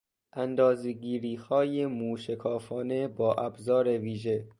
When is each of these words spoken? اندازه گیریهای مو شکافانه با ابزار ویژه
اندازه 0.33 0.91
گیریهای 0.91 1.85
مو 1.85 2.17
شکافانه 2.17 3.07
با 3.07 3.33
ابزار 3.35 3.87
ویژه 3.87 4.45